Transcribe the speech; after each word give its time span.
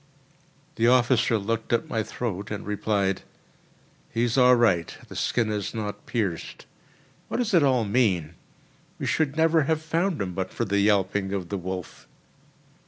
The 0.77 0.87
officer 0.87 1.37
looked 1.37 1.71
at 1.71 1.87
my 1.87 2.01
throat 2.01 2.49
and 2.49 2.65
replied: 2.65 3.21
"He 4.09 4.23
is 4.23 4.35
all 4.35 4.55
right; 4.55 4.97
the 5.09 5.15
skin 5.15 5.51
is 5.51 5.75
not 5.75 6.07
pierced. 6.07 6.65
What 7.27 7.37
does 7.37 7.53
it 7.53 7.61
all 7.61 7.85
mean? 7.85 8.33
We 8.97 9.05
should 9.05 9.37
never 9.37 9.65
have 9.65 9.79
found 9.79 10.19
him 10.19 10.33
but 10.33 10.51
for 10.51 10.65
the 10.65 10.79
yelping 10.79 11.33
of 11.33 11.49
the 11.49 11.57
wolf." 11.59 12.07